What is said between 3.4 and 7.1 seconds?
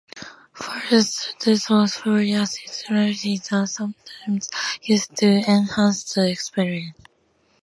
are sometimes used to enhance the experience.